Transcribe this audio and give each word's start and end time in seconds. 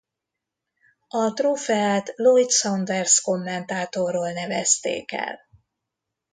A 1.07 1.33
trófeát 1.33 2.13
Lloyd 2.15 2.49
Saunders 2.49 3.21
kommentátorról 3.21 4.31
nevezték 4.31 5.11
el. 5.11 5.39